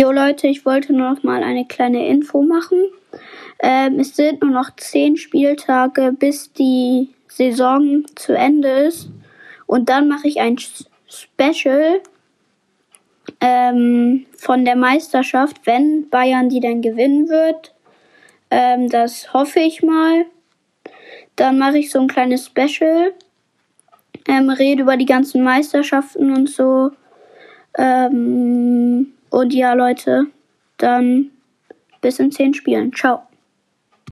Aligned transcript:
Jo 0.00 0.12
Leute, 0.12 0.46
ich 0.46 0.64
wollte 0.64 0.94
nur 0.94 1.10
noch 1.10 1.22
mal 1.24 1.42
eine 1.42 1.66
kleine 1.66 2.08
Info 2.08 2.40
machen. 2.40 2.78
Ähm, 3.58 4.00
es 4.00 4.16
sind 4.16 4.40
nur 4.40 4.50
noch 4.50 4.74
zehn 4.76 5.18
Spieltage, 5.18 6.14
bis 6.18 6.54
die 6.54 7.10
Saison 7.28 8.06
zu 8.14 8.32
Ende 8.32 8.70
ist. 8.70 9.10
Und 9.66 9.90
dann 9.90 10.08
mache 10.08 10.26
ich 10.26 10.40
ein 10.40 10.56
Special 10.56 12.00
ähm, 13.42 14.24
von 14.38 14.64
der 14.64 14.76
Meisterschaft, 14.76 15.66
wenn 15.66 16.08
Bayern 16.08 16.48
die 16.48 16.60
dann 16.60 16.80
gewinnen 16.80 17.28
wird. 17.28 17.74
Ähm, 18.50 18.88
das 18.88 19.34
hoffe 19.34 19.60
ich 19.60 19.82
mal. 19.82 20.24
Dann 21.36 21.58
mache 21.58 21.76
ich 21.76 21.90
so 21.90 22.00
ein 22.00 22.08
kleines 22.08 22.46
Special. 22.46 23.12
Ähm, 24.26 24.48
rede 24.48 24.80
über 24.80 24.96
die 24.96 25.04
ganzen 25.04 25.44
Meisterschaften 25.44 26.34
und 26.34 26.48
so. 26.48 26.90
Ähm, 27.76 28.59
und 29.30 29.54
ja, 29.54 29.72
Leute, 29.72 30.26
dann 30.76 31.30
bis 32.00 32.18
in 32.18 32.32
zehn 32.32 32.54
Spielen. 32.54 32.92
Ciao. 32.92 33.22